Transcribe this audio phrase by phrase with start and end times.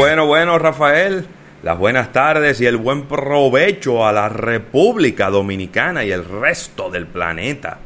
[0.00, 1.26] Bueno, bueno, Rafael.
[1.62, 7.06] Las buenas tardes y el buen provecho a la República Dominicana y el resto del
[7.06, 7.80] planeta.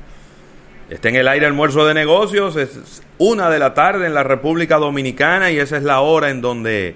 [0.88, 4.77] Está en el aire almuerzo de negocios, es una de la tarde en la República
[4.77, 6.95] Dominicana y esa es la hora en donde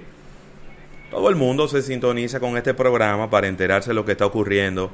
[1.11, 4.93] todo el mundo se sintoniza con este programa para enterarse de lo que está ocurriendo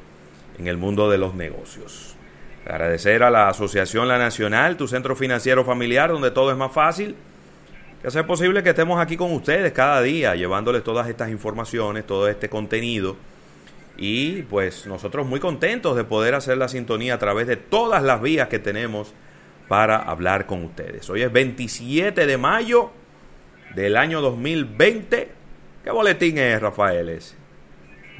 [0.58, 2.17] en el mundo de los negocios.
[2.64, 7.14] Agradecer a la Asociación La Nacional, tu centro financiero familiar, donde todo es más fácil.
[8.05, 12.28] Que hacer posible que estemos aquí con ustedes cada día, llevándoles todas estas informaciones, todo
[12.28, 13.16] este contenido.
[13.96, 18.20] Y pues nosotros muy contentos de poder hacer la sintonía a través de todas las
[18.20, 19.14] vías que tenemos
[19.69, 21.08] para hablar con ustedes.
[21.08, 22.91] Hoy es 27 de mayo
[23.74, 25.30] del año 2020.
[25.83, 27.08] ¿Qué boletín es, Rafael?
[27.08, 27.36] Ese?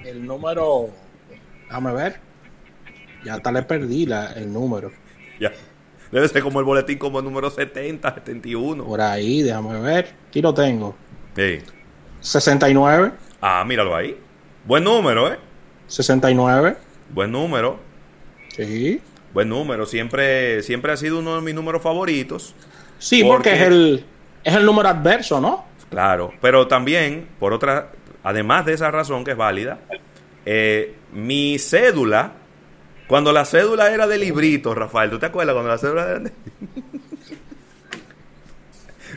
[0.03, 0.89] El número,
[1.65, 2.21] déjame ver.
[3.23, 4.91] Ya hasta le perdí la, el número.
[5.39, 5.53] Ya.
[6.15, 8.85] Debe ser como el boletín como el número 70, 71.
[8.85, 10.15] Por ahí, déjame ver.
[10.29, 10.95] Aquí lo tengo.
[11.35, 11.59] Sí.
[12.21, 13.11] 69.
[13.41, 14.17] Ah, míralo ahí.
[14.65, 15.39] Buen número, ¿eh?
[15.89, 16.77] 69.
[17.11, 17.81] Buen número.
[18.51, 19.01] Sí.
[19.33, 19.87] Buen número.
[19.87, 22.55] Siempre, siempre ha sido uno de mis números favoritos.
[23.01, 24.05] Sí, porque, es, el,
[24.45, 25.65] es el número adverso, ¿no?
[25.91, 26.33] Claro.
[26.41, 27.91] Pero también, por otra,
[28.23, 29.81] además de esa razón que es válida,
[30.47, 32.35] eh, mi cédula
[33.07, 36.33] cuando la cédula era de librito, Rafael, ¿tú te acuerdas cuando la cédula era de...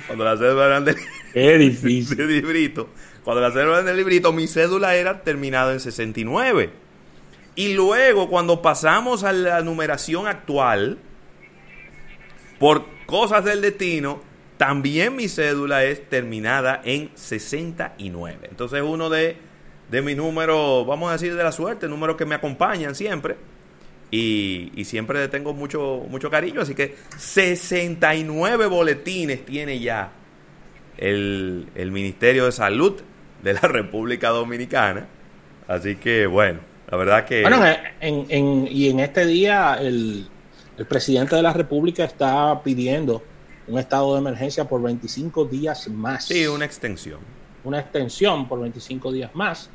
[0.07, 0.95] cuando la cédula era de...
[1.33, 2.17] Qué difícil.
[2.17, 2.89] de librito.
[3.23, 6.69] Cuando la cédula era de librito, mi cédula era terminada en 69.
[7.55, 10.97] Y luego, cuando pasamos a la numeración actual,
[12.59, 14.21] por cosas del destino,
[14.57, 18.49] también mi cédula es terminada en 69.
[18.49, 19.37] Entonces, uno de,
[19.89, 23.37] de mis números, vamos a decir de la suerte, números que me acompañan siempre
[24.09, 26.61] y, siempre le tengo mucho, mucho cariño.
[26.61, 30.11] Así que 69 boletines tiene ya
[30.97, 33.01] el, Ministerio de Salud
[33.43, 35.07] de la República Dominicana.
[35.67, 36.59] Así que bueno,
[36.89, 37.41] la verdad que...
[37.41, 37.63] Bueno,
[37.99, 40.27] en, y en este día el,
[40.77, 43.23] el presidente de la República está pidiendo
[43.67, 46.25] un estado de emergencia por 25 días más.
[46.25, 47.19] Sí, una extensión.
[47.63, 49.69] Una extensión por 25 días más.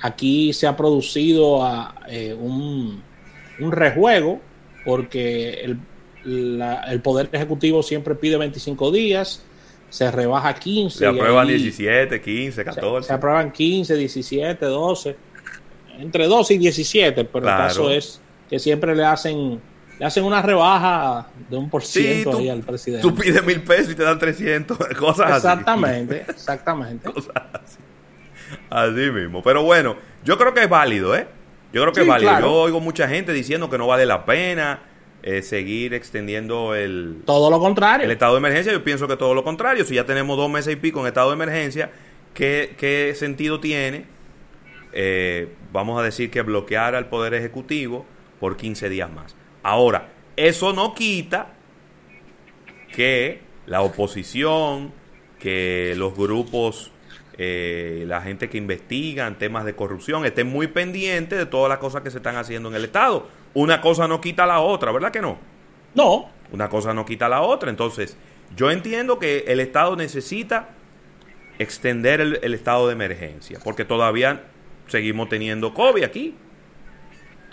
[0.00, 3.02] Aquí se ha producido a, eh, un
[3.58, 4.40] un rejuego,
[4.84, 5.78] porque el,
[6.88, 9.44] el Poder Ejecutivo siempre pide 25 días,
[9.92, 10.98] se rebaja 15.
[10.98, 13.06] Se aprueban 17, 15, 14.
[13.06, 15.16] Se, aprueban 15, 17, 12,
[15.98, 19.60] entre 12 y 17, pero el caso es que siempre le hacen
[19.98, 23.06] le hacen una rebaja de un por ciento ahí al presidente.
[23.06, 26.30] Tú pides mil pesos y te dan 300, cosas exactamente, así.
[26.30, 27.78] Exactamente, Cosas así.
[28.70, 29.42] Así mismo.
[29.42, 31.28] Pero bueno, yo creo que es válido, ¿eh?
[31.72, 32.26] Yo creo que vale.
[32.40, 34.80] Yo oigo mucha gente diciendo que no vale la pena
[35.22, 37.22] eh, seguir extendiendo el...
[37.24, 38.04] Todo lo contrario.
[38.04, 38.72] El estado de emergencia.
[38.72, 39.84] Yo pienso que todo lo contrario.
[39.84, 41.90] Si ya tenemos dos meses y pico en estado de emergencia,
[42.34, 44.04] ¿qué, qué sentido tiene,
[44.92, 48.04] eh, vamos a decir, que bloquear al Poder Ejecutivo
[48.38, 49.34] por 15 días más?
[49.62, 51.54] Ahora, eso no quita
[52.94, 54.92] que la oposición,
[55.38, 56.91] que los grupos
[57.38, 61.78] eh, la gente que investiga en temas de corrupción esté muy pendiente de todas las
[61.78, 63.28] cosas que se están haciendo en el Estado.
[63.54, 65.38] Una cosa no quita la otra, ¿verdad que no?
[65.94, 66.30] No.
[66.52, 67.70] Una cosa no quita la otra.
[67.70, 68.16] Entonces,
[68.54, 70.70] yo entiendo que el Estado necesita
[71.58, 74.42] extender el, el estado de emergencia, porque todavía
[74.86, 76.34] seguimos teniendo COVID aquí.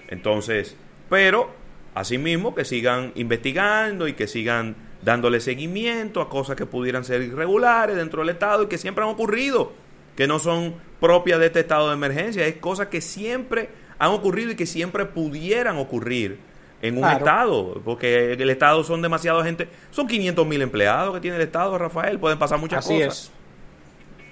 [0.07, 0.75] Entonces,
[1.09, 1.51] pero
[1.95, 7.95] asimismo que sigan investigando y que sigan dándole seguimiento a cosas que pudieran ser irregulares
[7.95, 9.71] dentro del Estado y que siempre han ocurrido,
[10.15, 14.51] que no son propias de este estado de emergencia, es cosas que siempre han ocurrido
[14.51, 16.39] y que siempre pudieran ocurrir
[16.81, 21.37] en un Estado, porque el Estado son demasiada gente, son 500 mil empleados que tiene
[21.37, 23.31] el Estado, Rafael, pueden pasar muchas Así cosas.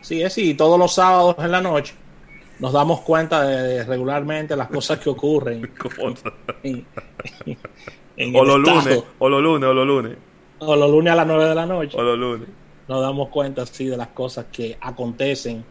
[0.01, 0.07] Es.
[0.07, 1.93] Sí, es, y todos los sábados en la noche
[2.59, 5.69] nos damos cuenta de, regularmente las cosas que ocurren.
[8.33, 10.17] o los lunes, o los lunes, o los lunes.
[10.59, 11.97] O los lunes a las 9 de la noche.
[11.97, 12.47] O los lunes.
[12.87, 15.63] Nos damos cuenta, sí, de las cosas que acontecen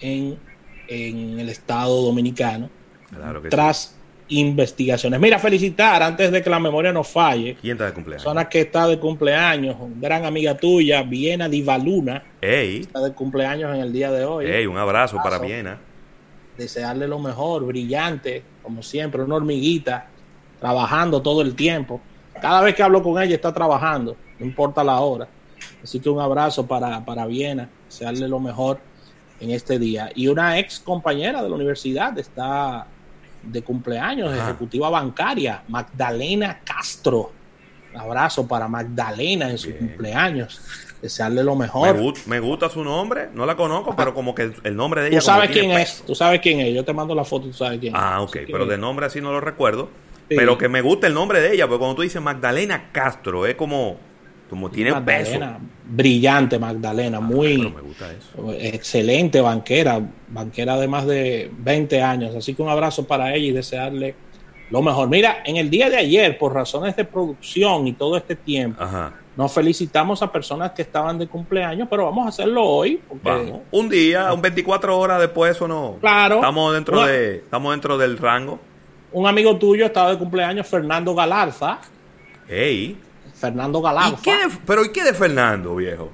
[0.00, 0.38] en,
[0.88, 2.70] el Estado Dominicano.
[3.10, 3.96] Claro que tras
[4.28, 5.20] investigaciones.
[5.20, 7.56] Mira, felicitar antes de que la memoria nos falle.
[7.60, 8.24] ¿Quién está de cumpleaños?
[8.24, 12.22] Persona que está de cumpleaños, gran amiga tuya, Viena Divaluna.
[12.40, 12.80] Ey.
[12.80, 14.46] Está de cumpleaños en el día de hoy.
[14.46, 15.78] Ey, un abrazo, para Viena.
[16.56, 20.08] Desearle lo mejor, brillante, como siempre, una hormiguita,
[20.58, 22.00] trabajando todo el tiempo.
[22.40, 25.28] Cada vez que hablo con ella está trabajando, no importa la hora.
[25.82, 28.78] Así que un abrazo para, para Viena, desearle lo mejor
[29.40, 30.10] en este día.
[30.14, 32.86] Y una ex compañera de la universidad está
[33.42, 37.32] de cumpleaños, ejecutiva bancaria, Magdalena Castro.
[37.94, 40.60] Un abrazo para Magdalena en su cumpleaños.
[41.00, 41.94] desearle lo mejor.
[41.94, 45.08] Me, gu- me gusta su nombre, no la conozco, pero como que el nombre de
[45.08, 45.18] ella.
[45.20, 45.80] Tú sabes quién peso.
[45.80, 46.74] es, tú sabes quién es.
[46.74, 48.00] Yo te mando la foto, tú sabes quién es.
[48.02, 49.88] Ah, ok, pero de nombre así no lo recuerdo.
[50.28, 50.34] Sí.
[50.36, 53.54] Pero que me gusta el nombre de ella, porque cuando tú dices Magdalena Castro, es
[53.54, 53.96] como,
[54.50, 55.00] como tiene peso.
[55.38, 55.58] Magdalena,
[55.88, 58.52] brillante Magdalena, muy Pero me gusta eso.
[58.58, 62.34] excelente banquera, banquera de más de 20 años.
[62.34, 64.14] Así que un abrazo para ella y desearle
[64.70, 65.08] lo mejor.
[65.08, 69.12] Mira, en el día de ayer, por razones de producción y todo este tiempo, Ajá.
[69.36, 73.00] nos felicitamos a personas que estaban de cumpleaños, pero vamos a hacerlo hoy.
[73.08, 73.60] Porque, Vamos.
[73.70, 75.98] Un día, un 24 horas después, eso no.
[76.00, 76.36] Claro.
[76.36, 78.58] Estamos dentro de, estamos dentro del rango.
[79.16, 81.78] Un amigo tuyo estaba de cumpleaños, Fernando Galarza.
[82.46, 82.98] Ey.
[83.32, 84.18] Fernando ¿Y Galarza.
[84.22, 86.10] qué de- pero ¿y qué de Fernando, viejo?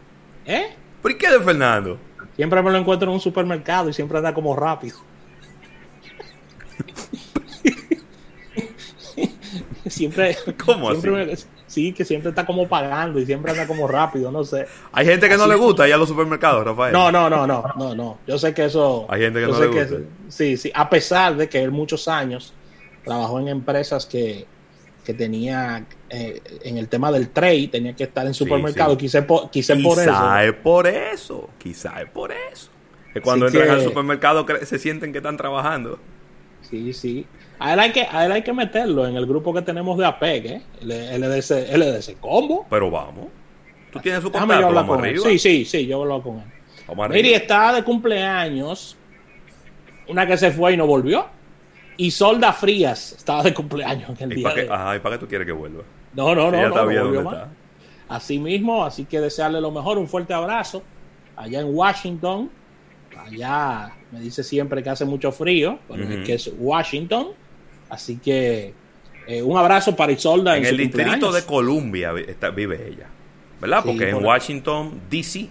[0.46, 0.66] ¿Eh?
[1.02, 1.98] ¿Pero y qué de Fernando?
[2.36, 4.98] Siempre me lo encuentro en un supermercado y siempre anda como rápido.
[9.88, 10.36] siempre.
[10.64, 11.46] ¿Cómo siempre así?
[11.46, 14.68] me- sí, que siempre está como pagando y siempre anda como rápido, no sé.
[14.92, 16.92] Hay gente que no le gusta ir a los supermercados, Rafael.
[16.92, 18.18] No, no, no, no, no, no.
[18.28, 19.06] Yo sé que eso.
[19.08, 19.96] Hay gente que no le gusta.
[20.28, 20.70] sí, sí.
[20.72, 22.54] A pesar de que él muchos años
[23.04, 24.46] trabajó en empresas que,
[25.04, 28.92] que tenía eh, en el tema del trade, tenía que estar en supermercado.
[28.92, 28.96] sí.
[28.98, 30.10] Quise, po- quise por eso.
[30.10, 31.50] Quizá es por eso.
[31.58, 32.70] Quizá es por eso.
[33.12, 35.98] Que cuando Así entran que- al supermercado se sienten que están trabajando.
[36.62, 37.26] Sí, sí.
[37.58, 40.06] A él, hay que, a él hay que meterlo en el grupo que tenemos de
[40.06, 40.62] APEC, ¿eh?
[40.82, 42.66] LDC, LDC Combo.
[42.70, 43.26] Pero vamos.
[43.92, 45.10] Tú tienes su yo contacto, hablar vamos con él.
[45.10, 45.28] arriba.
[45.30, 47.08] Sí, sí, sí, yo hablo con él.
[47.10, 48.96] Miri está de cumpleaños.
[50.08, 51.26] Una que se fue y no volvió.
[51.96, 55.20] Y Solda Frías estaba de cumpleaños en el ¿Y día de ajá, ¿y para qué
[55.20, 55.82] tú quieres que vuelva?
[56.14, 57.48] No, no, no, Ella no, está no bien está.
[58.08, 60.82] Así mismo, así que desearle lo mejor, un fuerte abrazo.
[61.36, 62.50] Allá en Washington,
[63.18, 67.28] allá me dice siempre que hace mucho frío, pero es que es Washington.
[67.88, 68.74] Así que
[69.26, 73.06] eh, un abrazo para Isolda en, En el distrito de Columbia está- vive ella.
[73.60, 73.82] ¿Verdad?
[73.82, 75.48] Sí, Porque en por- Washington, D.C.,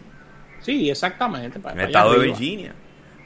[0.62, 1.60] Sí, exactamente.
[1.60, 2.26] para- en el estado de.
[2.28, 2.76] Virginia.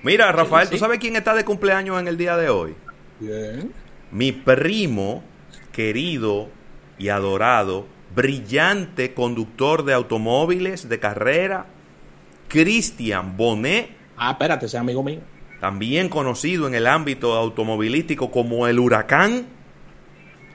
[0.03, 0.73] Mira, Rafael, sí.
[0.75, 2.75] ¿tú sabes quién está de cumpleaños en el día de hoy?
[3.19, 3.71] Bien.
[4.11, 5.23] Mi primo,
[5.71, 6.49] querido
[6.97, 7.85] y adorado,
[8.15, 11.65] brillante conductor de automóviles de carrera,
[12.47, 15.19] Christian Bonet, Ah, espérate, ese amigo mío.
[15.59, 19.45] también conocido en el ámbito automovilístico como el huracán,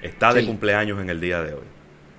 [0.01, 1.65] está de cumpleaños en el día de hoy.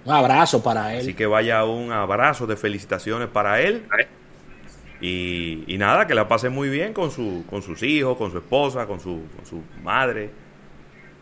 [0.06, 1.02] Un abrazo para él.
[1.02, 3.84] Así que vaya un abrazo de felicitaciones para él.
[5.02, 8.38] Y, y nada, que la pase muy bien con, su, con sus hijos, con su
[8.38, 10.30] esposa, con su, con su madre.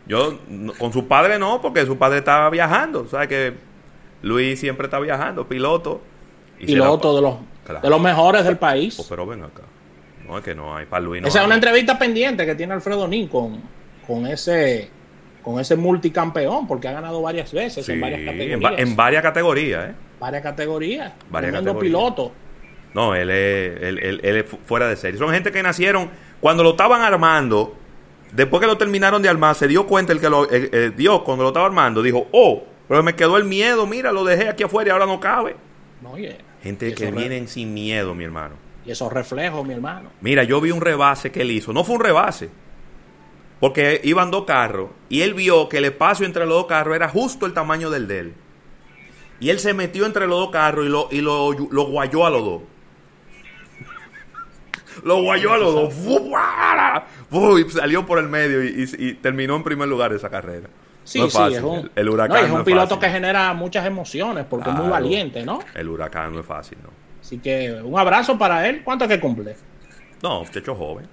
[0.06, 3.06] Yo, no- con su padre no, porque su padre estaba viajando.
[3.08, 3.54] ¿Sabes que
[4.22, 6.02] Luis siempre está viajando, piloto.
[6.58, 7.34] y Piloto de los,
[7.64, 7.80] Claro.
[7.80, 8.98] de los mejores del país.
[9.00, 9.62] Oh, pero ven acá.
[10.26, 11.22] No, es que no hay para Luis.
[11.22, 13.60] No Esa es una entrevista pendiente que tiene Alfredo Nin con,
[14.06, 14.90] con ese
[15.42, 18.60] con ese multicampeón, porque ha ganado varias veces Sí, en varias en, categorías.
[18.72, 19.94] va- en varias categorías, ¿eh?
[20.20, 21.12] varias categorías.
[21.30, 21.82] Varias Tremendo categorías.
[21.82, 22.32] piloto.
[22.94, 25.18] No, él es, él, él- él es fu- fuera de serie.
[25.18, 27.76] Son gente que nacieron cuando lo estaban armando.
[28.32, 31.22] Después que lo terminaron de armar, se dio cuenta el que lo eh, eh, Dios
[31.22, 34.62] cuando lo estaba armando dijo, oh, pero me quedó el miedo, mira, lo dejé aquí
[34.64, 35.56] afuera y ahora no cabe.
[36.00, 38.54] No, oye, Gente que vienen sin miedo, mi hermano.
[38.84, 40.10] Y esos reflejos, mi hermano.
[40.20, 41.72] Mira, yo vi un rebase que él hizo.
[41.72, 42.50] No fue un rebase.
[43.60, 44.90] Porque iban dos carros.
[45.08, 48.08] Y él vio que el espacio entre los dos carros era justo el tamaño del
[48.08, 48.34] de él.
[49.38, 52.30] Y él se metió entre los dos carros y lo, y lo, lo guayó a
[52.30, 52.62] los dos.
[55.04, 55.94] Lo guayó a los dos.
[55.94, 56.18] ¡Fu!
[56.30, 57.02] ¡Buah!
[57.30, 57.58] ¡Fu!
[57.58, 60.68] Y salió por el medio y, y- y terminó en primer lugar esa carrera.
[61.04, 62.88] Sí, No es sí, es un, El- huracán no, y es no un es piloto
[62.96, 63.00] fácil.
[63.00, 65.60] que genera muchas emociones porque es muy valiente, ¿no?
[65.74, 66.90] El huracán no es fácil, ¿no?
[67.20, 68.82] Así que un abrazo para él.
[68.84, 69.56] ¿Cuánto es que cumple?
[70.22, 71.06] No, muchacho joven.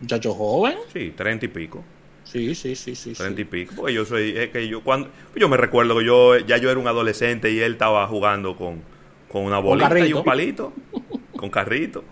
[0.00, 0.74] Muchacho joven.
[0.92, 1.84] Sí, treinta y pico.
[2.24, 3.14] Sí, sí, sí, sí.
[3.14, 3.18] sí.
[3.22, 3.74] Treinta y pico.
[3.76, 6.80] Porque yo soy, es que yo cuando, yo me recuerdo que yo ya yo era
[6.80, 8.82] un adolescente y él estaba jugando con,
[9.30, 10.18] con una bolita y carrito.
[10.18, 10.72] un palito,
[11.36, 12.02] con carrito.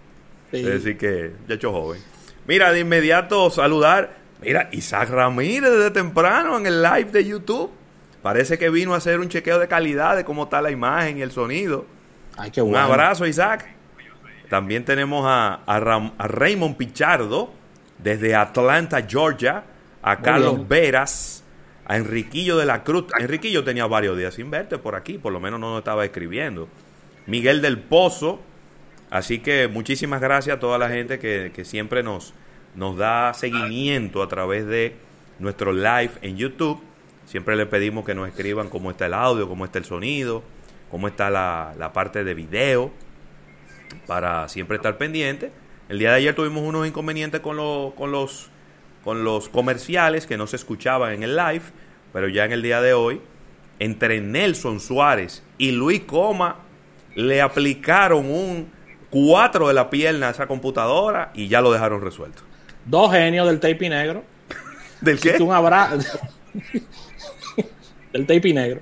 [0.52, 0.58] Sí.
[0.58, 2.00] Es decir que ya hecho joven.
[2.46, 7.70] Mira, de inmediato saludar, mira, Isaac Ramírez desde temprano en el live de YouTube.
[8.22, 11.22] Parece que vino a hacer un chequeo de calidad de cómo está la imagen y
[11.22, 11.86] el sonido.
[12.36, 13.66] Ay, qué Un abrazo, Isaac.
[14.48, 17.52] También tenemos a, a, Ram- a Raymond Pichardo
[17.98, 19.64] desde Atlanta, Georgia.
[20.02, 20.68] A Muy Carlos bien.
[20.68, 21.44] Veras.
[21.86, 23.06] A Enriquillo de la Cruz.
[23.18, 25.18] Enriquillo tenía varios días sin verte por aquí.
[25.18, 26.68] Por lo menos no nos estaba escribiendo.
[27.26, 28.40] Miguel del Pozo.
[29.12, 32.32] Así que muchísimas gracias a toda la gente que, que siempre nos,
[32.74, 34.96] nos da seguimiento a través de
[35.38, 36.80] nuestro live en YouTube.
[37.26, 40.42] Siempre le pedimos que nos escriban cómo está el audio, cómo está el sonido,
[40.90, 42.90] cómo está la, la parte de video,
[44.06, 45.52] para siempre estar pendiente.
[45.90, 48.48] El día de ayer tuvimos unos inconvenientes con, lo- con, los,
[49.04, 51.64] con los comerciales que no se escuchaban en el live,
[52.14, 53.20] pero ya en el día de hoy,
[53.78, 56.56] entre Nelson Suárez y Luis Coma,
[57.14, 58.80] le aplicaron un
[59.12, 62.42] 4 de la pierna a esa computadora y ya lo dejaron resuelto.
[62.86, 64.24] Dos genios del tape negro.
[65.00, 65.36] ¿Del qué?
[65.40, 66.18] un abrazo.
[68.12, 68.80] del tape negro.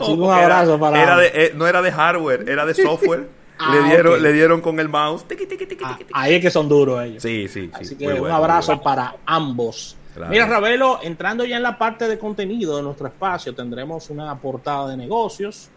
[0.00, 1.02] Un era- abrazo para.
[1.02, 3.28] era de- eh, no era de hardware, era de software.
[3.58, 5.24] Ah, le, dieron, le dieron con el mouse.
[5.28, 7.22] Tiqui, tiqui, tiqui, Ah, ahí es que son duros ellos.
[7.22, 7.70] Sí, sí, sí.
[7.72, 8.82] Así que un bueno, abrazo bueno.
[8.82, 9.96] para ambos.
[10.14, 10.30] Claro.
[10.30, 14.88] Mira, Ravelo, entrando ya en la parte de contenido de nuestro espacio, tendremos una portada
[14.90, 15.70] de negocios,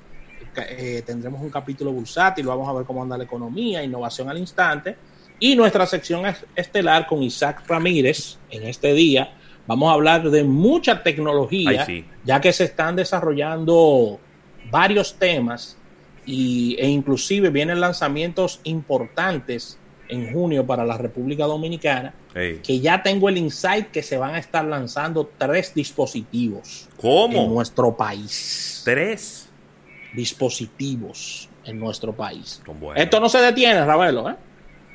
[0.57, 4.95] eh, tendremos un capítulo bursátil, vamos a ver cómo anda la economía, innovación al instante,
[5.39, 9.33] y nuestra sección es- estelar con Isaac Ramírez en este día.
[9.67, 12.05] Vamos a hablar de mucha tecnología, Ay, sí.
[12.23, 14.19] ya que se están desarrollando
[14.71, 15.77] varios temas
[16.25, 22.13] y, e inclusive vienen lanzamientos importantes en junio para la República Dominicana
[22.61, 27.95] que ya tengo el insight que se van a estar lanzando tres dispositivos en nuestro
[27.97, 28.81] país.
[28.85, 29.44] Tres.
[30.15, 32.61] Dispositivos en nuestro país.
[32.95, 34.35] Esto no se detiene, Ravelo, ¿eh?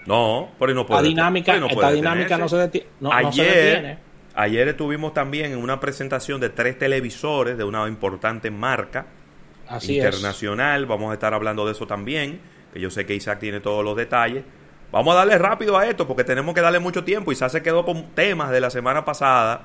[0.07, 1.03] No, pero no puede.
[1.03, 2.89] La dinámica, no esta dinámica no se, detenerse.
[2.89, 3.99] deti- no- no se ayer, detiene.
[4.35, 9.07] ayer estuvimos también en una presentación de tres televisores de una importante marca
[9.69, 10.05] Así es.
[10.05, 10.87] internacional.
[10.87, 12.41] Vamos a estar hablando de eso también,
[12.73, 14.45] que yo sé que Isaac tiene todos los detalles.
[14.91, 17.31] Vamos a darle rápido a esto porque tenemos que darle mucho tiempo.
[17.31, 19.63] Isaac se quedó con temas de la semana pasada.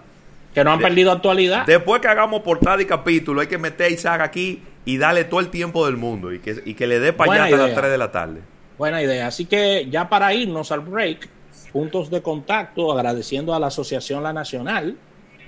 [0.53, 1.65] Que no han de- perdido actualidad.
[1.65, 5.39] Después que hagamos portada y capítulo, hay que meter a Isaac aquí y darle todo
[5.39, 7.75] el tiempo del mundo y que, y que le dé para allá hasta las idea.
[7.82, 8.42] 3 de la tarde.
[8.77, 9.27] Buena idea.
[9.27, 11.27] Así que ya para irnos al break,
[11.74, 14.98] puntos de contacto, agradeciendo a la Asociación La Nacional,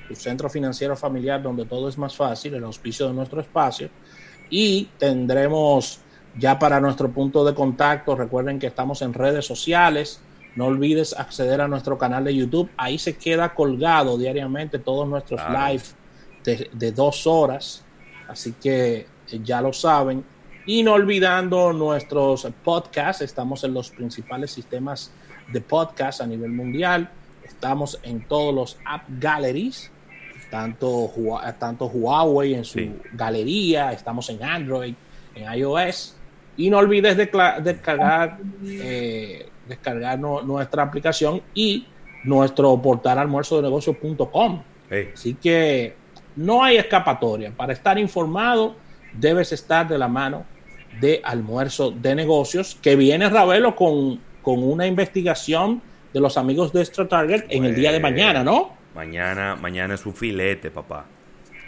[0.07, 3.89] su centro financiero familiar donde todo es más fácil, el auspicio de nuestro espacio.
[4.49, 5.99] Y tendremos
[6.37, 10.21] ya para nuestro punto de contacto, recuerden que estamos en redes sociales.
[10.55, 12.69] No olvides acceder a nuestro canal de YouTube.
[12.77, 15.67] Ahí se queda colgado diariamente todos nuestros Claro.
[15.73, 15.83] live
[16.43, 17.83] de, de dos horas.
[18.27, 19.05] Así que
[19.43, 20.23] ya lo saben.
[20.65, 25.11] Y no olvidando nuestros podcasts, estamos en los principales sistemas
[25.51, 27.09] de podcast a nivel mundial.
[27.43, 29.89] Estamos en todos los app galleries,
[30.51, 31.09] tanto,
[31.59, 32.93] tanto Huawei en su Sí.
[33.13, 34.93] galería, estamos en Android,
[35.35, 36.15] en iOS.
[36.57, 41.85] Y no olvides descargar, eh, descargar no- nuestra aplicación y
[42.25, 44.61] nuestro portal almuerzodenegocios.com.
[44.89, 45.95] Ey, Así que
[46.35, 47.51] no hay escapatoria.
[47.55, 48.75] Para estar informado,
[49.13, 50.45] debes estar de la mano
[50.99, 55.81] de Almuerzo de Negocios, que viene Ravelo con, con una investigación
[56.13, 58.75] de los amigos de Extra Target en el día de mañana, ¿no?
[58.95, 61.05] Mañana, mañana es un filete, papá.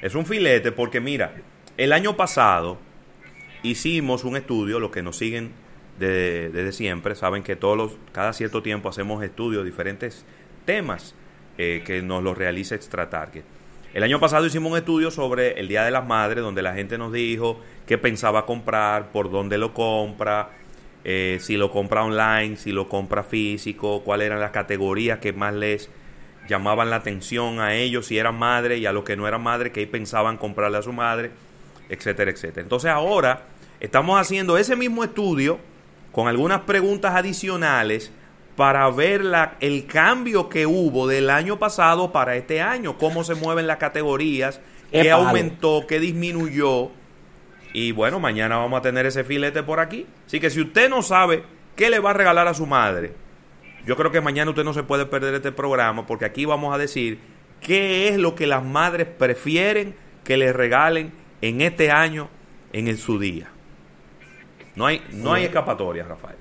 [0.01, 1.33] Es un filete porque mira,
[1.77, 2.77] el año pasado
[3.63, 5.51] hicimos un estudio, los que nos siguen
[5.99, 10.25] de- desde siempre saben que todos los, cada cierto tiempo hacemos estudios de diferentes
[10.65, 11.13] temas
[11.57, 13.43] eh, que nos los realiza Extra Target.
[13.91, 16.99] El año pasado hicimos un estudio sobre el Día de las Madres, donde la gente
[16.99, 20.51] nos dijo qué pensaba comprar, por dónde lo compra,
[21.03, 25.55] eh, si lo compra online, si lo compra físico, cuáles eran las categorías que más
[25.55, 25.89] les
[26.47, 29.73] llamaban la atención a ellos, si eran madres y a los que no eran madres,
[29.73, 31.31] que pensaban comprarle a su madre,
[31.89, 32.61] etcétera, etcétera.
[32.61, 33.45] Entonces ahora
[33.79, 35.57] estamos haciendo ese mismo estudio
[36.11, 38.11] con algunas preguntas adicionales
[38.59, 43.33] para ver la- el cambio que hubo del año pasado para este año, cómo se
[43.33, 44.59] mueven las categorías,
[44.91, 46.91] Qué aumentó, qué disminuyó.
[47.71, 50.05] Y bueno, mañana vamos a tener ese filete por aquí.
[50.27, 51.43] Así que si usted no sabe
[51.77, 53.13] qué le va a regalar a su madre,
[53.85, 56.77] yo creo que mañana usted no se puede perder este programa porque aquí vamos a
[56.77, 57.17] decir
[57.61, 62.27] qué es lo que las madres prefieren que les regalen en este año
[62.73, 63.47] en el, su día.
[64.75, 66.35] No hay, no hay escapatoria, Rafael.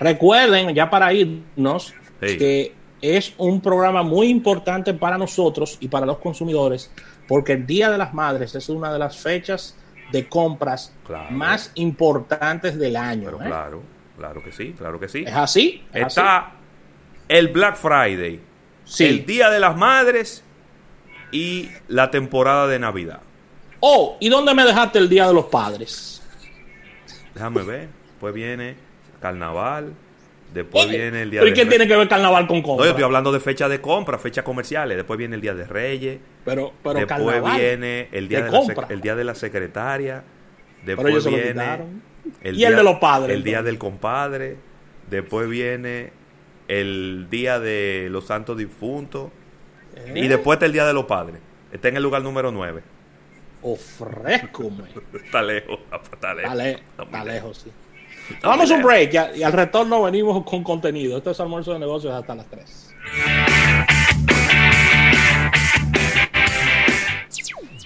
[0.00, 6.18] Recuerden, ya para irnos, que es un programa muy importante para nosotros y para los
[6.18, 6.90] consumidores,
[7.28, 9.76] porque el Día de las Madres es una de las fechas
[10.12, 11.30] de compras Claro.
[11.30, 13.24] más importantes del año.
[13.26, 13.46] Pero ¿eh?
[13.46, 13.82] claro,
[14.16, 15.24] claro que sí, claro que sí.
[15.26, 15.84] ¿Es así?
[15.92, 16.20] ¿Es así?
[16.20, 16.52] Está
[17.28, 18.40] el Black Friday,
[18.84, 19.04] Sí.
[19.04, 20.44] el Día de las Madres
[21.32, 23.20] y la temporada de Navidad.
[23.80, 26.22] Oh, ¿y dónde me dejaste el Día de los Padres?
[27.34, 27.88] Déjame ver.
[28.06, 28.76] Después viene
[29.20, 29.92] Carnaval.
[30.54, 32.66] Después viene el Día ¿Pero de y qué tiene que ver carnaval con No, yo
[32.68, 32.86] compra?
[32.88, 34.96] estoy hablando de fecha de compra, fechas comerciales.
[34.96, 36.18] Después viene el Día de Reyes.
[36.44, 37.60] Pero, pero después carnaval.
[37.60, 38.86] viene el día de de, la, compra.
[38.88, 40.22] el día de la secretaria.
[40.84, 42.02] Pero Después ellos se lo viene quitaron.
[42.42, 43.72] el Y el día- de los padres, El día entonces.
[43.72, 44.56] del compadre.
[45.10, 46.12] Después viene
[46.68, 49.30] el día de los santos difuntos.
[49.96, 50.12] ¿Eh?
[50.14, 51.40] Y después está el día de los padres.
[51.72, 52.82] Está en el lugar número 9.
[53.62, 54.84] Ofrezco, me.
[55.24, 55.80] Está lejos,
[56.12, 56.52] está lejos.
[56.52, 57.24] Está, le- Está lejos.
[57.26, 57.70] lejos, sí.
[58.42, 61.18] Vamos a un break y, a- y al retorno venimos con contenido.
[61.18, 62.94] Esto es almuerzo de negocios hasta las 3.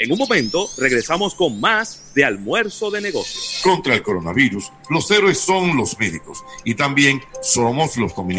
[0.02, 3.61] En un momento regresamos con más de almuerzo de negocios.
[3.62, 8.38] Contra el coronavirus, los héroes son los médicos y también somos los dominicanos.